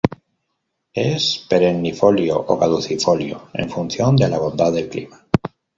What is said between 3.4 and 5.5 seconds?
en función de la bondad del clima.